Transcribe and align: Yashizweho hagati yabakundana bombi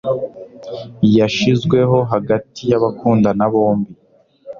Yashizweho 1.17 1.97
hagati 2.13 2.61
yabakundana 2.71 3.43
bombi 3.53 3.91